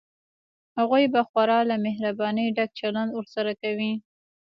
[0.77, 3.93] هغوی به خورا له مهربانۍ ډک چلند ورسره کوي.